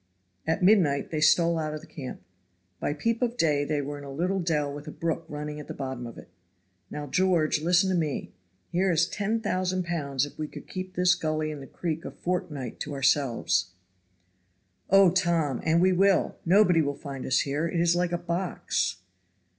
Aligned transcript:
At 0.47 0.63
midnight 0.63 1.11
they 1.11 1.21
stole 1.21 1.59
out 1.59 1.75
of 1.75 1.81
the 1.81 1.85
camp. 1.85 2.23
By 2.79 2.93
peep 2.95 3.21
of 3.21 3.37
day 3.37 3.63
they 3.63 3.83
were 3.83 3.99
in 3.99 4.03
a 4.03 4.11
little 4.11 4.39
dell 4.39 4.73
with 4.73 4.87
a 4.87 4.91
brook 4.91 5.25
running 5.29 5.59
at 5.59 5.67
the 5.67 5.75
bottom 5.75 6.07
of 6.07 6.17
it. 6.17 6.27
"Now, 6.89 7.05
George, 7.05 7.61
listen 7.61 7.87
to 7.91 7.95
me. 7.95 8.31
Here 8.71 8.89
is 8.91 9.07
ten 9.07 9.41
thousand 9.41 9.85
pounds 9.85 10.25
if 10.25 10.39
we 10.39 10.47
could 10.47 10.67
keep 10.67 10.95
this 10.95 11.13
gully 11.13 11.51
and 11.51 11.61
the 11.61 11.67
creek 11.67 12.03
a 12.03 12.09
fortnight 12.09 12.79
to 12.79 12.93
ourselves." 12.95 13.73
"Oh, 14.89 15.11
Tom! 15.11 15.61
and 15.63 15.79
we 15.79 15.93
will. 15.93 16.35
Nobody 16.45 16.81
will 16.81 16.95
find 16.97 17.23
us 17.27 17.41
here, 17.41 17.67
it 17.67 17.79
is 17.79 17.95
like 17.95 18.11
a 18.11 18.17
box." 18.17 18.97